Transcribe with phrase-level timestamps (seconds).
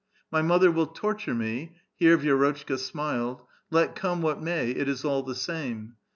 [0.31, 5.05] My mother will torture me" (here Vi^rotchka smiled) *' let come what may, it is
[5.05, 5.93] all the same.